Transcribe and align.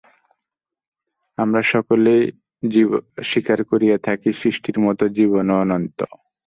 আমরা 1.37 1.61
সকলেই 1.71 2.21
স্বীকার 3.23 3.59
করিয়া 3.71 3.97
থাকি, 4.07 4.29
সৃষ্টির 4.41 4.77
মত 4.79 4.99
জীবনও 5.17 5.55
অনন্ত। 5.63 5.99